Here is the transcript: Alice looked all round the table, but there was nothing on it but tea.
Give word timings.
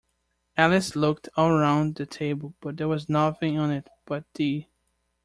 Alice 0.57 0.95
looked 0.95 1.29
all 1.37 1.53
round 1.55 1.93
the 1.93 2.07
table, 2.07 2.55
but 2.59 2.75
there 2.75 2.87
was 2.87 3.07
nothing 3.07 3.59
on 3.59 3.69
it 3.69 3.87
but 4.07 4.23
tea. 4.33 4.67